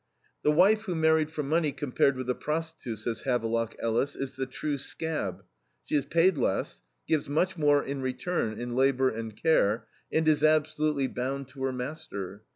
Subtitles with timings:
[0.41, 4.47] "The wife who married for money, compared with the prostitute," says Havelock Ellis, "is the
[4.47, 5.43] true scab.
[5.85, 10.43] She is paid less, gives much more in return in labor and care, and is
[10.43, 12.41] absolutely bound to her master.